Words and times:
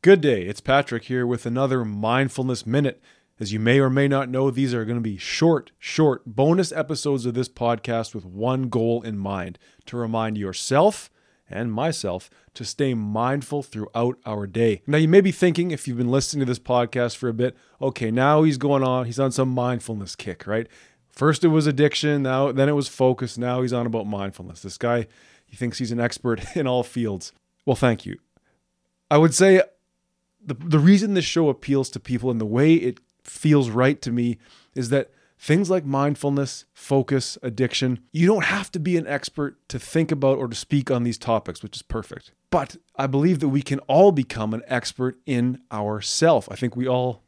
Good 0.00 0.20
day, 0.20 0.42
it's 0.42 0.60
Patrick 0.60 1.06
here 1.06 1.26
with 1.26 1.44
another 1.44 1.84
Mindfulness 1.84 2.64
Minute. 2.64 3.02
As 3.40 3.52
you 3.52 3.58
may 3.58 3.80
or 3.80 3.90
may 3.90 4.06
not 4.06 4.28
know, 4.28 4.48
these 4.48 4.72
are 4.72 4.84
going 4.84 4.96
to 4.96 5.02
be 5.02 5.16
short, 5.16 5.72
short 5.76 6.24
bonus 6.24 6.70
episodes 6.70 7.26
of 7.26 7.34
this 7.34 7.48
podcast 7.48 8.14
with 8.14 8.24
one 8.24 8.68
goal 8.68 9.02
in 9.02 9.18
mind 9.18 9.58
to 9.86 9.96
remind 9.96 10.38
yourself 10.38 11.10
and 11.50 11.72
myself 11.72 12.30
to 12.54 12.64
stay 12.64 12.94
mindful 12.94 13.64
throughout 13.64 14.18
our 14.24 14.46
day. 14.46 14.82
Now, 14.86 14.98
you 14.98 15.08
may 15.08 15.20
be 15.20 15.32
thinking, 15.32 15.72
if 15.72 15.88
you've 15.88 15.98
been 15.98 16.12
listening 16.12 16.46
to 16.46 16.50
this 16.50 16.60
podcast 16.60 17.16
for 17.16 17.28
a 17.28 17.34
bit, 17.34 17.56
okay, 17.82 18.12
now 18.12 18.44
he's 18.44 18.56
going 18.56 18.84
on, 18.84 19.06
he's 19.06 19.18
on 19.18 19.32
some 19.32 19.48
mindfulness 19.48 20.14
kick, 20.14 20.46
right? 20.46 20.68
First 21.10 21.42
it 21.42 21.48
was 21.48 21.66
addiction, 21.66 22.22
now 22.22 22.52
then 22.52 22.68
it 22.68 22.76
was 22.76 22.86
focus, 22.86 23.36
now 23.36 23.62
he's 23.62 23.72
on 23.72 23.84
about 23.84 24.06
mindfulness. 24.06 24.62
This 24.62 24.78
guy, 24.78 25.08
he 25.44 25.56
thinks 25.56 25.78
he's 25.78 25.90
an 25.90 25.98
expert 25.98 26.40
in 26.56 26.68
all 26.68 26.84
fields. 26.84 27.32
Well, 27.66 27.74
thank 27.74 28.06
you. 28.06 28.16
I 29.10 29.18
would 29.18 29.34
say 29.34 29.62
the 30.48 30.54
the 30.54 30.78
reason 30.78 31.14
this 31.14 31.24
show 31.24 31.48
appeals 31.48 31.90
to 31.90 32.00
people 32.00 32.30
and 32.30 32.40
the 32.40 32.46
way 32.46 32.74
it 32.74 33.00
feels 33.22 33.70
right 33.70 34.00
to 34.02 34.10
me 34.10 34.38
is 34.74 34.88
that 34.90 35.10
things 35.38 35.70
like 35.70 35.84
mindfulness, 35.84 36.64
focus, 36.74 37.38
addiction, 37.42 38.00
you 38.12 38.26
don't 38.26 38.46
have 38.46 38.72
to 38.72 38.80
be 38.80 38.96
an 38.96 39.06
expert 39.06 39.56
to 39.68 39.78
think 39.78 40.10
about 40.10 40.38
or 40.38 40.48
to 40.48 40.56
speak 40.56 40.90
on 40.90 41.04
these 41.04 41.18
topics, 41.18 41.62
which 41.62 41.76
is 41.76 41.82
perfect. 41.82 42.32
But 42.50 42.76
I 42.96 43.06
believe 43.06 43.38
that 43.40 43.48
we 43.48 43.62
can 43.62 43.78
all 43.80 44.10
become 44.10 44.52
an 44.54 44.62
expert 44.66 45.18
in 45.26 45.60
ourself. 45.70 46.48
I 46.50 46.56
think 46.56 46.74
we 46.74 46.88
all 46.88 47.22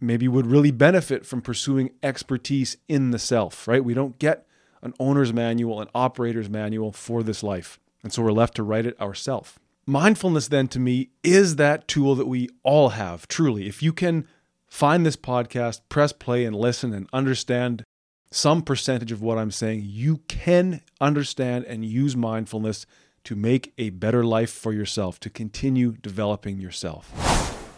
maybe 0.00 0.28
would 0.28 0.46
really 0.46 0.70
benefit 0.70 1.24
from 1.24 1.40
pursuing 1.40 1.90
expertise 2.02 2.76
in 2.88 3.10
the 3.10 3.18
self, 3.18 3.66
right? 3.66 3.84
We 3.84 3.94
don't 3.94 4.18
get 4.18 4.46
an 4.82 4.92
owner's 5.00 5.32
manual, 5.32 5.80
an 5.80 5.88
operator's 5.94 6.50
manual 6.50 6.92
for 6.92 7.22
this 7.22 7.42
life. 7.42 7.80
And 8.02 8.12
so 8.12 8.22
we're 8.22 8.32
left 8.32 8.56
to 8.56 8.62
write 8.62 8.86
it 8.86 9.00
ourselves. 9.00 9.54
Mindfulness, 9.88 10.48
then, 10.48 10.66
to 10.66 10.80
me, 10.80 11.10
is 11.22 11.54
that 11.56 11.86
tool 11.86 12.16
that 12.16 12.26
we 12.26 12.48
all 12.64 12.88
have, 12.88 13.28
truly. 13.28 13.68
If 13.68 13.84
you 13.84 13.92
can 13.92 14.26
find 14.66 15.06
this 15.06 15.16
podcast, 15.16 15.82
press 15.88 16.12
play, 16.12 16.44
and 16.44 16.56
listen 16.56 16.92
and 16.92 17.08
understand 17.12 17.84
some 18.32 18.62
percentage 18.62 19.12
of 19.12 19.22
what 19.22 19.38
I'm 19.38 19.52
saying, 19.52 19.82
you 19.84 20.22
can 20.26 20.80
understand 21.00 21.66
and 21.66 21.84
use 21.84 22.16
mindfulness 22.16 22.84
to 23.22 23.36
make 23.36 23.72
a 23.78 23.90
better 23.90 24.24
life 24.24 24.50
for 24.50 24.72
yourself, 24.72 25.20
to 25.20 25.30
continue 25.30 25.92
developing 26.02 26.58
yourself. 26.58 27.12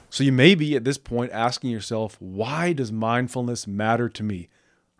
So 0.09 0.25
you 0.25 0.33
may 0.33 0.55
be 0.55 0.77
at 0.77 0.84
this 0.84 0.97
point 0.97 1.31
asking 1.33 1.69
yourself, 1.69 2.17
why 2.20 2.72
does 2.72 2.91
mindfulness 2.91 3.67
matter 3.67 4.09
to 4.09 4.22
me? 4.22 4.48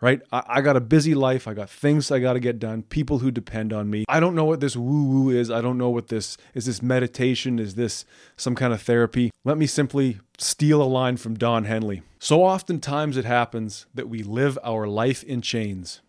Right? 0.01 0.21
I, 0.31 0.43
I, 0.47 0.61
got 0.61 0.75
a 0.75 0.81
busy 0.81 1.13
life. 1.13 1.47
I 1.47 1.53
got 1.53 1.69
things 1.69 2.11
I 2.11 2.19
got 2.19 2.33
to 2.33 2.39
get 2.39 2.59
done, 2.59 2.83
people 2.83 3.19
who 3.19 3.31
depend 3.31 3.73
on 3.73 3.89
me. 3.89 4.05
I 4.07 4.19
don't 4.19 4.35
know 4.35 4.45
what 4.45 4.59
this 4.59 4.75
woo 4.75 5.03
woo 5.03 5.29
is. 5.29 5.51
I 5.51 5.61
don't 5.61 5.77
know 5.77 5.89
what 5.89 6.07
this 6.07 6.37
is. 6.53 6.65
This 6.65 6.81
meditation? 6.81 7.59
Is 7.59 7.75
this 7.75 8.05
some 8.37 8.55
kind 8.55 8.73
of 8.73 8.81
therapy? 8.81 9.31
Let 9.43 9.57
me 9.57 9.67
simply 9.67 10.19
steal 10.37 10.81
a 10.81 10.83
line 10.83 11.17
from 11.17 11.35
Don 11.35 11.65
Henley. 11.65 12.01
So 12.19 12.43
oftentimes 12.43 13.17
it 13.17 13.25
happens 13.25 13.85
that 13.93 14.09
we 14.09 14.23
live 14.23 14.57
our 14.63 14.87
life 14.87 15.23
in 15.23 15.41
chains 15.41 16.01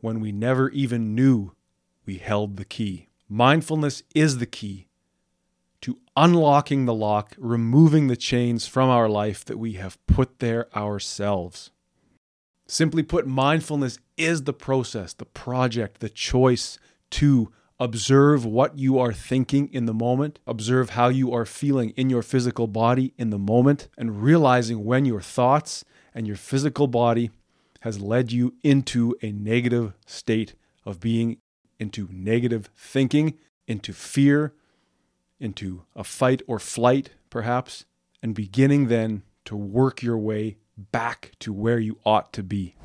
when 0.00 0.20
we 0.20 0.32
never 0.32 0.70
even 0.70 1.14
knew 1.14 1.52
we 2.06 2.18
held 2.18 2.56
the 2.56 2.64
key. 2.64 3.08
Mindfulness 3.28 4.02
is 4.14 4.38
the 4.38 4.46
key 4.46 4.86
to 5.80 5.98
unlocking 6.16 6.86
the 6.86 6.94
lock, 6.94 7.34
removing 7.38 8.06
the 8.08 8.16
chains 8.16 8.66
from 8.66 8.88
our 8.88 9.08
life 9.08 9.44
that 9.44 9.58
we 9.58 9.74
have 9.74 10.04
put 10.06 10.38
there 10.38 10.74
ourselves. 10.76 11.70
Simply 12.68 13.02
put, 13.02 13.26
mindfulness 13.26 13.98
is 14.18 14.42
the 14.42 14.52
process, 14.52 15.14
the 15.14 15.24
project, 15.24 16.00
the 16.00 16.10
choice 16.10 16.78
to 17.12 17.50
observe 17.80 18.44
what 18.44 18.78
you 18.78 18.98
are 18.98 19.12
thinking 19.12 19.72
in 19.72 19.86
the 19.86 19.94
moment, 19.94 20.38
observe 20.46 20.90
how 20.90 21.08
you 21.08 21.32
are 21.32 21.46
feeling 21.46 21.90
in 21.90 22.10
your 22.10 22.22
physical 22.22 22.66
body 22.66 23.14
in 23.16 23.30
the 23.30 23.38
moment, 23.38 23.88
and 23.96 24.22
realizing 24.22 24.84
when 24.84 25.06
your 25.06 25.22
thoughts 25.22 25.82
and 26.14 26.26
your 26.26 26.36
physical 26.36 26.86
body 26.86 27.30
has 27.80 28.00
led 28.00 28.32
you 28.32 28.54
into 28.62 29.16
a 29.22 29.32
negative 29.32 29.94
state 30.04 30.54
of 30.84 31.00
being, 31.00 31.38
into 31.78 32.06
negative 32.10 32.68
thinking, 32.76 33.38
into 33.66 33.94
fear, 33.94 34.52
into 35.40 35.84
a 35.96 36.04
fight 36.04 36.42
or 36.46 36.58
flight, 36.58 37.10
perhaps, 37.30 37.86
and 38.22 38.34
beginning 38.34 38.88
then 38.88 39.22
to 39.44 39.56
work 39.56 40.02
your 40.02 40.18
way 40.18 40.58
back 40.78 41.32
to 41.40 41.52
where 41.52 41.78
you 41.78 41.98
ought 42.04 42.32
to 42.34 42.42
be. 42.42 42.76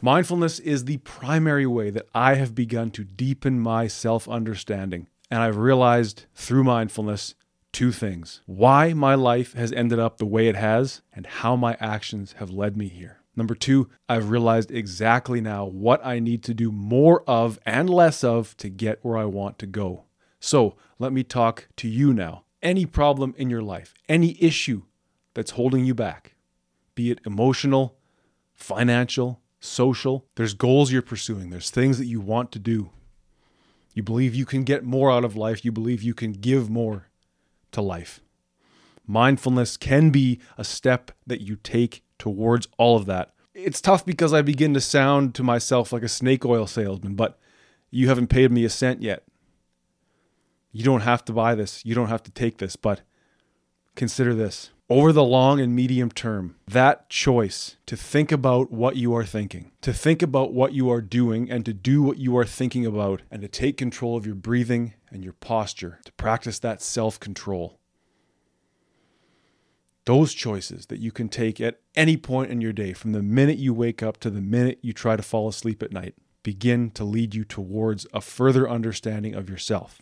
Mindfulness 0.00 0.58
is 0.58 0.84
the 0.84 0.98
primary 0.98 1.66
way 1.66 1.90
that 1.90 2.06
I 2.14 2.34
have 2.34 2.54
begun 2.54 2.90
to 2.92 3.04
deepen 3.04 3.58
my 3.58 3.86
self 3.86 4.28
understanding. 4.28 5.08
And 5.30 5.40
I've 5.42 5.56
realized 5.56 6.26
through 6.34 6.64
mindfulness 6.64 7.34
two 7.72 7.90
things 7.90 8.40
why 8.46 8.92
my 8.92 9.14
life 9.14 9.54
has 9.54 9.72
ended 9.72 9.98
up 9.98 10.18
the 10.18 10.26
way 10.26 10.48
it 10.48 10.56
has, 10.56 11.02
and 11.12 11.26
how 11.26 11.56
my 11.56 11.76
actions 11.80 12.34
have 12.38 12.50
led 12.50 12.76
me 12.76 12.88
here. 12.88 13.20
Number 13.36 13.54
two, 13.54 13.88
I've 14.08 14.30
realized 14.30 14.70
exactly 14.70 15.40
now 15.40 15.64
what 15.64 16.04
I 16.06 16.20
need 16.20 16.44
to 16.44 16.54
do 16.54 16.70
more 16.70 17.24
of 17.26 17.58
and 17.66 17.90
less 17.90 18.22
of 18.22 18.56
to 18.58 18.68
get 18.68 19.00
where 19.02 19.18
I 19.18 19.24
want 19.24 19.58
to 19.58 19.66
go. 19.66 20.04
So 20.38 20.76
let 20.98 21.12
me 21.12 21.24
talk 21.24 21.68
to 21.76 21.88
you 21.88 22.12
now. 22.12 22.44
Any 22.62 22.86
problem 22.86 23.34
in 23.36 23.50
your 23.50 23.62
life, 23.62 23.92
any 24.08 24.36
issue 24.40 24.82
that's 25.34 25.52
holding 25.52 25.84
you 25.84 25.94
back, 25.94 26.33
be 26.94 27.10
it 27.10 27.20
emotional, 27.26 27.96
financial, 28.52 29.40
social. 29.60 30.26
There's 30.36 30.54
goals 30.54 30.92
you're 30.92 31.02
pursuing, 31.02 31.50
there's 31.50 31.70
things 31.70 31.98
that 31.98 32.06
you 32.06 32.20
want 32.20 32.52
to 32.52 32.58
do. 32.58 32.90
You 33.94 34.02
believe 34.02 34.34
you 34.34 34.44
can 34.44 34.64
get 34.64 34.84
more 34.84 35.10
out 35.10 35.24
of 35.24 35.36
life, 35.36 35.64
you 35.64 35.72
believe 35.72 36.02
you 36.02 36.14
can 36.14 36.32
give 36.32 36.68
more 36.68 37.08
to 37.72 37.80
life. 37.80 38.20
Mindfulness 39.06 39.76
can 39.76 40.10
be 40.10 40.40
a 40.56 40.64
step 40.64 41.10
that 41.26 41.40
you 41.40 41.56
take 41.56 42.02
towards 42.18 42.66
all 42.78 42.96
of 42.96 43.06
that. 43.06 43.32
It's 43.54 43.80
tough 43.80 44.04
because 44.04 44.32
I 44.32 44.42
begin 44.42 44.74
to 44.74 44.80
sound 44.80 45.34
to 45.36 45.42
myself 45.42 45.92
like 45.92 46.02
a 46.02 46.08
snake 46.08 46.44
oil 46.44 46.66
salesman, 46.66 47.14
but 47.14 47.38
you 47.90 48.08
haven't 48.08 48.28
paid 48.28 48.50
me 48.50 48.64
a 48.64 48.70
cent 48.70 49.02
yet. 49.02 49.24
You 50.72 50.82
don't 50.82 51.02
have 51.02 51.24
to 51.26 51.32
buy 51.32 51.54
this, 51.54 51.84
you 51.84 51.94
don't 51.94 52.08
have 52.08 52.22
to 52.24 52.32
take 52.32 52.58
this, 52.58 52.74
but 52.74 53.02
consider 53.94 54.34
this 54.34 54.70
over 54.94 55.12
the 55.12 55.24
long 55.24 55.60
and 55.60 55.74
medium 55.74 56.08
term, 56.08 56.54
that 56.68 57.10
choice 57.10 57.74
to 57.84 57.96
think 57.96 58.30
about 58.30 58.70
what 58.70 58.94
you 58.94 59.12
are 59.12 59.24
thinking, 59.24 59.72
to 59.80 59.92
think 59.92 60.22
about 60.22 60.52
what 60.52 60.72
you 60.72 60.88
are 60.88 61.00
doing, 61.00 61.50
and 61.50 61.64
to 61.64 61.72
do 61.72 62.00
what 62.00 62.16
you 62.18 62.38
are 62.38 62.44
thinking 62.44 62.86
about, 62.86 63.20
and 63.28 63.42
to 63.42 63.48
take 63.48 63.76
control 63.76 64.16
of 64.16 64.24
your 64.24 64.36
breathing 64.36 64.94
and 65.10 65.24
your 65.24 65.32
posture, 65.32 65.98
to 66.04 66.12
practice 66.12 66.60
that 66.60 66.80
self 66.80 67.18
control. 67.18 67.80
Those 70.04 70.32
choices 70.32 70.86
that 70.86 71.00
you 71.00 71.10
can 71.10 71.28
take 71.28 71.60
at 71.60 71.80
any 71.96 72.16
point 72.16 72.52
in 72.52 72.60
your 72.60 72.72
day, 72.72 72.92
from 72.92 73.10
the 73.10 73.22
minute 73.22 73.58
you 73.58 73.74
wake 73.74 74.00
up 74.00 74.18
to 74.18 74.30
the 74.30 74.40
minute 74.40 74.78
you 74.80 74.92
try 74.92 75.16
to 75.16 75.24
fall 75.24 75.48
asleep 75.48 75.82
at 75.82 75.90
night, 75.90 76.14
begin 76.44 76.92
to 76.92 77.02
lead 77.02 77.34
you 77.34 77.42
towards 77.42 78.06
a 78.14 78.20
further 78.20 78.70
understanding 78.70 79.34
of 79.34 79.50
yourself. 79.50 80.00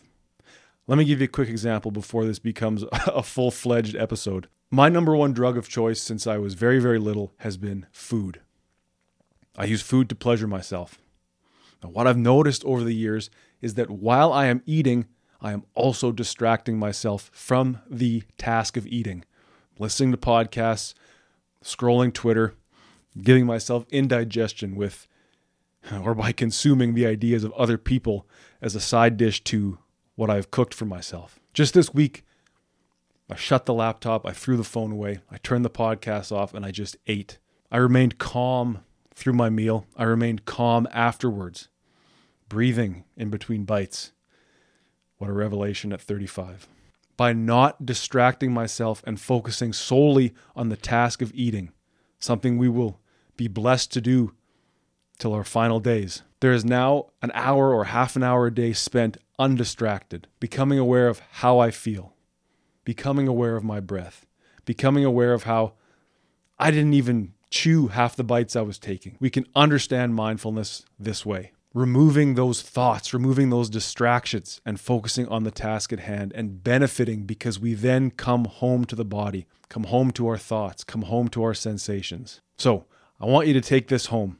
Let 0.85 0.99
me 0.99 1.05
give 1.05 1.19
you 1.19 1.25
a 1.25 1.29
quick 1.29 1.49
example 1.49 1.89
before 1.89 2.25
this 2.25 2.37
becomes 2.37 2.83
a 3.07 3.23
full 3.23 3.49
fledged 3.49 3.95
episode. 3.95 4.49
My 4.73 4.89
number 4.89 5.15
one 5.15 5.33
drug 5.33 5.55
of 5.55 5.69
choice 5.69 6.01
since 6.01 6.25
I 6.25 6.39
was 6.39 6.55
very, 6.55 6.79
very 6.79 6.97
little 6.97 7.31
has 7.37 7.57
been 7.57 7.85
food. 7.91 8.41
I 9.55 9.65
use 9.65 9.83
food 9.83 10.09
to 10.09 10.15
pleasure 10.15 10.47
myself. 10.47 10.97
Now, 11.83 11.91
what 11.91 12.07
I've 12.07 12.17
noticed 12.17 12.65
over 12.65 12.83
the 12.83 12.95
years 12.95 13.29
is 13.61 13.75
that 13.75 13.91
while 13.91 14.33
I 14.33 14.47
am 14.47 14.63
eating, 14.65 15.05
I 15.39 15.51
am 15.51 15.61
also 15.75 16.11
distracting 16.11 16.79
myself 16.79 17.29
from 17.31 17.81
the 17.87 18.23
task 18.39 18.75
of 18.75 18.87
eating, 18.87 19.25
listening 19.77 20.09
to 20.09 20.17
podcasts, 20.17 20.95
scrolling 21.63 22.11
Twitter, 22.11 22.55
giving 23.21 23.45
myself 23.45 23.85
indigestion 23.91 24.75
with 24.75 25.07
or 26.01 26.15
by 26.15 26.31
consuming 26.31 26.95
the 26.95 27.05
ideas 27.05 27.43
of 27.43 27.53
other 27.53 27.77
people 27.77 28.25
as 28.59 28.73
a 28.73 28.79
side 28.79 29.17
dish 29.17 29.43
to 29.43 29.77
what 30.15 30.31
I've 30.31 30.49
cooked 30.49 30.73
for 30.73 30.85
myself. 30.85 31.39
Just 31.53 31.75
this 31.75 31.93
week, 31.93 32.25
I 33.33 33.35
shut 33.35 33.65
the 33.65 33.73
laptop, 33.73 34.27
I 34.27 34.31
threw 34.31 34.57
the 34.57 34.63
phone 34.63 34.91
away, 34.91 35.21
I 35.31 35.37
turned 35.37 35.65
the 35.65 35.69
podcast 35.71 36.31
off, 36.31 36.53
and 36.53 36.63
I 36.63 36.69
just 36.69 36.97
ate. 37.07 37.39
I 37.71 37.77
remained 37.77 38.19
calm 38.19 38.81
through 39.15 39.33
my 39.33 39.49
meal. 39.49 39.87
I 39.97 40.03
remained 40.03 40.45
calm 40.45 40.87
afterwards, 40.91 41.67
breathing 42.47 43.05
in 43.17 43.31
between 43.31 43.65
bites. 43.65 44.11
What 45.17 45.31
a 45.31 45.33
revelation 45.33 45.91
at 45.91 45.99
35. 45.99 46.67
By 47.17 47.33
not 47.33 47.83
distracting 47.87 48.53
myself 48.53 49.01
and 49.07 49.19
focusing 49.19 49.73
solely 49.73 50.35
on 50.55 50.69
the 50.69 50.77
task 50.77 51.23
of 51.23 51.33
eating, 51.33 51.71
something 52.19 52.59
we 52.59 52.69
will 52.69 52.99
be 53.35 53.47
blessed 53.47 53.91
to 53.93 54.01
do 54.01 54.35
till 55.17 55.33
our 55.33 55.43
final 55.43 55.79
days. 55.79 56.21
There 56.39 56.53
is 56.53 56.63
now 56.63 57.07
an 57.23 57.31
hour 57.33 57.73
or 57.73 57.85
half 57.85 58.15
an 58.15 58.21
hour 58.21 58.45
a 58.45 58.53
day 58.53 58.73
spent 58.73 59.17
undistracted, 59.39 60.27
becoming 60.39 60.77
aware 60.77 61.07
of 61.07 61.19
how 61.31 61.57
I 61.57 61.71
feel, 61.71 62.12
becoming 62.83 63.27
aware 63.27 63.55
of 63.55 63.63
my 63.63 63.79
breath, 63.79 64.25
becoming 64.65 65.05
aware 65.05 65.33
of 65.33 65.43
how 65.43 65.73
I 66.59 66.71
didn't 66.71 66.93
even 66.93 67.33
chew 67.49 67.87
half 67.87 68.15
the 68.15 68.23
bites 68.23 68.55
I 68.55 68.61
was 68.61 68.79
taking. 68.79 69.17
We 69.19 69.29
can 69.29 69.45
understand 69.55 70.15
mindfulness 70.15 70.85
this 70.99 71.25
way. 71.25 71.51
removing 71.73 72.35
those 72.35 72.61
thoughts, 72.61 73.13
removing 73.13 73.49
those 73.49 73.69
distractions, 73.69 74.61
and 74.65 74.79
focusing 74.79 75.27
on 75.27 75.43
the 75.43 75.51
task 75.51 75.91
at 75.91 75.99
hand 75.99 76.31
and 76.35 76.63
benefiting 76.63 77.23
because 77.23 77.59
we 77.59 77.73
then 77.73 78.11
come 78.11 78.45
home 78.45 78.85
to 78.85 78.95
the 78.95 79.05
body, 79.05 79.47
come 79.69 79.85
home 79.85 80.11
to 80.11 80.27
our 80.27 80.37
thoughts, 80.37 80.83
come 80.83 81.03
home 81.03 81.27
to 81.27 81.43
our 81.43 81.53
sensations. 81.53 82.41
So 82.57 82.85
I 83.19 83.25
want 83.25 83.47
you 83.47 83.53
to 83.53 83.61
take 83.61 83.87
this 83.87 84.07
home. 84.07 84.37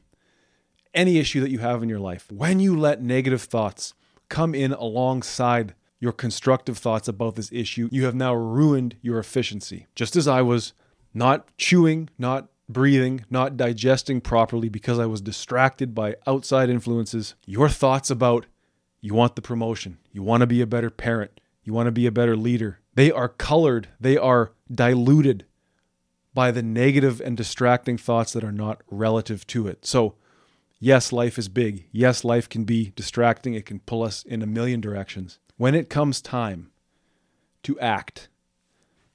Any 0.94 1.18
issue 1.18 1.40
that 1.40 1.50
you 1.50 1.58
have 1.58 1.82
in 1.82 1.88
your 1.88 1.98
life, 1.98 2.30
when 2.30 2.60
you 2.60 2.78
let 2.78 3.02
negative 3.02 3.42
thoughts 3.42 3.94
come 4.28 4.54
in 4.54 4.72
alongside 4.72 5.74
your 6.04 6.12
constructive 6.12 6.76
thoughts 6.76 7.08
about 7.08 7.34
this 7.34 7.50
issue, 7.50 7.88
you 7.90 8.04
have 8.04 8.14
now 8.14 8.34
ruined 8.34 8.94
your 9.00 9.18
efficiency. 9.18 9.86
Just 9.94 10.16
as 10.16 10.28
I 10.28 10.42
was 10.42 10.74
not 11.14 11.48
chewing, 11.56 12.10
not 12.18 12.48
breathing, 12.68 13.24
not 13.30 13.56
digesting 13.56 14.20
properly 14.20 14.68
because 14.68 14.98
I 14.98 15.06
was 15.06 15.22
distracted 15.22 15.94
by 15.94 16.16
outside 16.26 16.68
influences. 16.68 17.34
Your 17.46 17.70
thoughts 17.70 18.10
about 18.10 18.44
you 19.00 19.14
want 19.14 19.34
the 19.34 19.40
promotion, 19.40 19.96
you 20.12 20.22
want 20.22 20.42
to 20.42 20.46
be 20.46 20.60
a 20.60 20.66
better 20.66 20.90
parent, 20.90 21.40
you 21.62 21.72
want 21.72 21.86
to 21.86 21.92
be 21.92 22.06
a 22.06 22.12
better 22.12 22.36
leader, 22.36 22.80
they 22.94 23.10
are 23.10 23.28
colored, 23.30 23.88
they 23.98 24.18
are 24.18 24.52
diluted 24.70 25.46
by 26.34 26.50
the 26.50 26.62
negative 26.62 27.18
and 27.18 27.34
distracting 27.34 27.96
thoughts 27.96 28.34
that 28.34 28.44
are 28.44 28.52
not 28.52 28.82
relative 28.90 29.46
to 29.46 29.66
it. 29.68 29.86
So, 29.86 30.16
yes, 30.78 31.12
life 31.12 31.38
is 31.38 31.48
big. 31.48 31.86
Yes, 31.92 32.24
life 32.24 32.46
can 32.46 32.64
be 32.64 32.92
distracting. 32.94 33.54
It 33.54 33.64
can 33.64 33.78
pull 33.80 34.02
us 34.02 34.22
in 34.22 34.42
a 34.42 34.46
million 34.46 34.82
directions. 34.82 35.38
When 35.56 35.74
it 35.74 35.88
comes 35.88 36.20
time 36.20 36.70
to 37.62 37.78
act, 37.78 38.28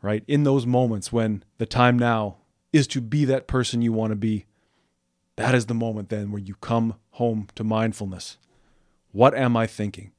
right, 0.02 0.24
in 0.28 0.44
those 0.44 0.66
moments 0.66 1.12
when 1.12 1.44
the 1.58 1.66
time 1.66 2.00
now 2.00 2.38
is 2.72 2.88
to 2.88 3.02
be 3.02 3.26
that 3.26 3.48
person 3.48 3.82
you 3.82 3.92
want 3.92 4.12
to 4.12 4.16
be, 4.16 4.46
that 5.36 5.54
is 5.54 5.66
the 5.66 5.74
moment 5.74 6.10
then 6.10 6.32
where 6.32 6.42
you 6.42 6.56
come 6.56 6.96
home 7.12 7.48
to 7.56 7.64
mindfulness. 7.64 8.38
What 9.12 9.36
am 9.36 9.58
I 9.58 9.68
thinking? 9.68 10.12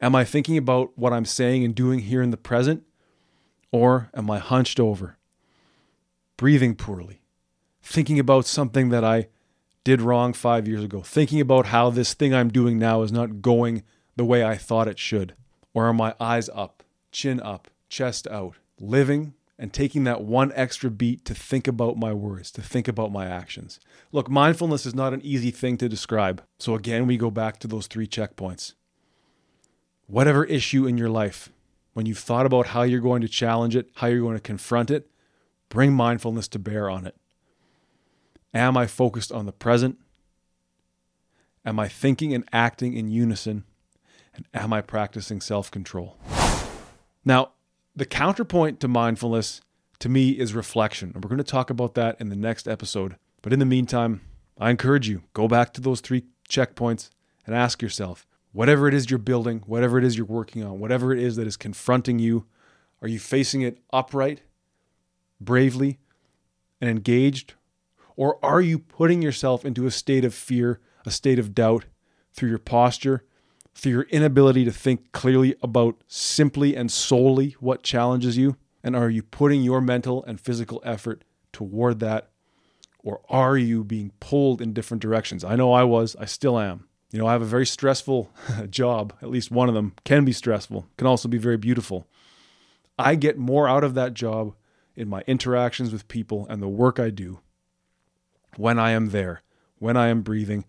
Am 0.00 0.16
I 0.16 0.24
thinking 0.24 0.56
about 0.56 0.96
what 0.98 1.12
I'm 1.12 1.24
saying 1.24 1.64
and 1.64 1.74
doing 1.74 2.00
here 2.00 2.22
in 2.22 2.30
the 2.30 2.36
present? 2.36 2.82
Or 3.70 4.10
am 4.14 4.30
I 4.30 4.38
hunched 4.38 4.80
over, 4.80 5.16
breathing 6.36 6.74
poorly, 6.74 7.22
thinking 7.82 8.18
about 8.18 8.46
something 8.46 8.88
that 8.88 9.04
I 9.04 9.28
did 9.84 10.02
wrong 10.02 10.32
five 10.32 10.66
years 10.68 10.84
ago, 10.84 11.02
thinking 11.02 11.40
about 11.40 11.66
how 11.66 11.88
this 11.88 12.14
thing 12.14 12.34
I'm 12.34 12.50
doing 12.50 12.78
now 12.78 13.02
is 13.02 13.12
not 13.12 13.40
going 13.40 13.82
the 14.16 14.24
way 14.24 14.44
I 14.44 14.56
thought 14.56 14.88
it 14.88 14.98
should? 14.98 15.34
Or 15.74 15.86
are 15.86 15.94
my 15.94 16.14
eyes 16.20 16.48
up, 16.50 16.82
chin 17.10 17.40
up, 17.40 17.68
chest 17.88 18.26
out, 18.28 18.56
living 18.78 19.34
and 19.58 19.72
taking 19.72 20.04
that 20.04 20.22
one 20.22 20.52
extra 20.56 20.90
beat 20.90 21.24
to 21.24 21.34
think 21.34 21.68
about 21.68 21.96
my 21.96 22.12
words, 22.12 22.50
to 22.50 22.62
think 22.62 22.88
about 22.88 23.12
my 23.12 23.26
actions. 23.26 23.78
Look, 24.10 24.28
mindfulness 24.28 24.86
is 24.86 24.94
not 24.94 25.14
an 25.14 25.22
easy 25.22 25.50
thing 25.50 25.76
to 25.78 25.88
describe. 25.88 26.42
So 26.58 26.74
again, 26.74 27.06
we 27.06 27.16
go 27.16 27.30
back 27.30 27.58
to 27.60 27.68
those 27.68 27.86
three 27.86 28.08
checkpoints. 28.08 28.74
Whatever 30.08 30.44
issue 30.44 30.86
in 30.86 30.98
your 30.98 31.10
life, 31.10 31.50
when 31.92 32.06
you've 32.06 32.18
thought 32.18 32.44
about 32.44 32.68
how 32.68 32.82
you're 32.82 33.00
going 33.00 33.22
to 33.22 33.28
challenge 33.28 33.76
it, 33.76 33.90
how 33.96 34.08
you're 34.08 34.20
going 34.20 34.34
to 34.34 34.40
confront 34.40 34.90
it, 34.90 35.08
bring 35.68 35.92
mindfulness 35.92 36.48
to 36.48 36.58
bear 36.58 36.90
on 36.90 37.06
it. 37.06 37.16
Am 38.52 38.76
I 38.76 38.86
focused 38.86 39.30
on 39.30 39.46
the 39.46 39.52
present? 39.52 39.98
Am 41.64 41.78
I 41.78 41.88
thinking 41.88 42.34
and 42.34 42.48
acting 42.52 42.94
in 42.94 43.08
unison? 43.08 43.64
And 44.34 44.46
am 44.54 44.72
I 44.72 44.80
practicing 44.80 45.40
self 45.40 45.70
control? 45.70 46.16
Now, 47.24 47.52
the 47.94 48.06
counterpoint 48.06 48.80
to 48.80 48.88
mindfulness 48.88 49.60
to 49.98 50.08
me 50.08 50.30
is 50.30 50.54
reflection. 50.54 51.12
And 51.14 51.22
we're 51.22 51.28
going 51.28 51.38
to 51.38 51.44
talk 51.44 51.70
about 51.70 51.94
that 51.94 52.20
in 52.20 52.28
the 52.28 52.36
next 52.36 52.66
episode. 52.66 53.16
But 53.42 53.52
in 53.52 53.58
the 53.58 53.66
meantime, 53.66 54.22
I 54.58 54.70
encourage 54.70 55.08
you 55.08 55.22
go 55.32 55.48
back 55.48 55.72
to 55.74 55.80
those 55.80 56.00
three 56.00 56.24
checkpoints 56.48 57.10
and 57.46 57.54
ask 57.54 57.82
yourself 57.82 58.26
whatever 58.52 58.88
it 58.88 58.94
is 58.94 59.10
you're 59.10 59.18
building, 59.18 59.62
whatever 59.66 59.98
it 59.98 60.04
is 60.04 60.16
you're 60.16 60.26
working 60.26 60.62
on, 60.62 60.78
whatever 60.78 61.12
it 61.12 61.18
is 61.18 61.36
that 61.36 61.46
is 61.46 61.56
confronting 61.56 62.18
you, 62.18 62.46
are 63.00 63.08
you 63.08 63.18
facing 63.18 63.62
it 63.62 63.78
upright, 63.92 64.42
bravely, 65.40 65.98
and 66.80 66.88
engaged? 66.88 67.54
Or 68.16 68.44
are 68.44 68.60
you 68.60 68.78
putting 68.78 69.22
yourself 69.22 69.64
into 69.64 69.86
a 69.86 69.90
state 69.90 70.24
of 70.24 70.34
fear, 70.34 70.80
a 71.04 71.10
state 71.10 71.38
of 71.38 71.54
doubt 71.54 71.84
through 72.32 72.50
your 72.50 72.58
posture 72.58 73.24
through 73.74 73.92
your 73.92 74.02
inability 74.04 74.64
to 74.64 74.72
think 74.72 75.12
clearly 75.12 75.54
about 75.62 76.02
simply 76.06 76.76
and 76.76 76.90
solely 76.90 77.56
what 77.60 77.82
challenges 77.82 78.36
you? 78.36 78.56
And 78.82 78.96
are 78.96 79.10
you 79.10 79.22
putting 79.22 79.62
your 79.62 79.80
mental 79.80 80.24
and 80.24 80.40
physical 80.40 80.82
effort 80.84 81.24
toward 81.52 82.00
that? 82.00 82.30
Or 82.98 83.20
are 83.28 83.56
you 83.56 83.84
being 83.84 84.12
pulled 84.20 84.60
in 84.60 84.72
different 84.72 85.02
directions? 85.02 85.44
I 85.44 85.56
know 85.56 85.72
I 85.72 85.84
was, 85.84 86.16
I 86.18 86.24
still 86.24 86.58
am. 86.58 86.88
You 87.10 87.18
know, 87.18 87.26
I 87.26 87.32
have 87.32 87.42
a 87.42 87.46
very 87.46 87.66
stressful 87.66 88.30
job, 88.70 89.12
at 89.20 89.30
least 89.30 89.50
one 89.50 89.68
of 89.68 89.74
them 89.74 89.94
can 90.04 90.24
be 90.24 90.32
stressful, 90.32 90.88
can 90.96 91.06
also 91.06 91.28
be 91.28 91.38
very 91.38 91.58
beautiful. 91.58 92.06
I 92.98 93.16
get 93.16 93.36
more 93.36 93.68
out 93.68 93.84
of 93.84 93.94
that 93.94 94.14
job 94.14 94.54
in 94.96 95.08
my 95.08 95.22
interactions 95.26 95.92
with 95.92 96.08
people 96.08 96.46
and 96.48 96.62
the 96.62 96.68
work 96.68 96.98
I 96.98 97.10
do 97.10 97.40
when 98.56 98.78
I 98.78 98.90
am 98.90 99.10
there, 99.10 99.42
when 99.78 99.96
I 99.96 100.08
am 100.08 100.22
breathing, 100.22 100.64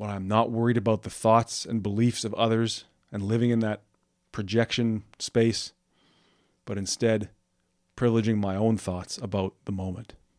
when 0.00 0.08
I'm 0.08 0.26
not 0.26 0.50
worried 0.50 0.78
about 0.78 1.02
the 1.02 1.10
thoughts 1.10 1.66
and 1.66 1.82
beliefs 1.82 2.24
of 2.24 2.32
others 2.32 2.84
and 3.12 3.22
living 3.22 3.50
in 3.50 3.60
that 3.60 3.82
projection 4.32 5.04
space, 5.18 5.74
but 6.64 6.78
instead 6.78 7.28
privileging 7.98 8.38
my 8.38 8.56
own 8.56 8.78
thoughts 8.78 9.18
about 9.18 9.52
the 9.66 9.72
moment. 9.72 10.14